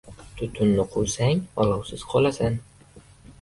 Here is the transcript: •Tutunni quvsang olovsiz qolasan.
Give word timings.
•Tutunni 0.37 0.85
quvsang 0.93 1.43
olovsiz 1.65 2.07
qolasan. 2.15 2.59